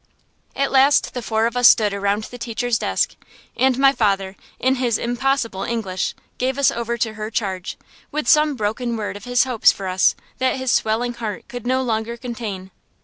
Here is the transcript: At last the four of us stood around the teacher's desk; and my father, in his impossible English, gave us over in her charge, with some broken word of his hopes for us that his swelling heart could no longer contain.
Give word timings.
At 0.55 0.71
last 0.71 1.13
the 1.13 1.21
four 1.21 1.45
of 1.45 1.55
us 1.55 1.67
stood 1.67 1.93
around 1.93 2.23
the 2.23 2.39
teacher's 2.39 2.79
desk; 2.79 3.13
and 3.55 3.77
my 3.77 3.91
father, 3.93 4.35
in 4.57 4.77
his 4.77 4.97
impossible 4.97 5.61
English, 5.61 6.15
gave 6.39 6.57
us 6.57 6.71
over 6.71 6.95
in 6.95 7.13
her 7.13 7.29
charge, 7.29 7.77
with 8.11 8.27
some 8.27 8.55
broken 8.55 8.97
word 8.97 9.15
of 9.15 9.25
his 9.25 9.43
hopes 9.43 9.71
for 9.71 9.87
us 9.87 10.15
that 10.39 10.55
his 10.55 10.71
swelling 10.71 11.13
heart 11.13 11.47
could 11.47 11.67
no 11.67 11.83
longer 11.83 12.17
contain. 12.17 12.71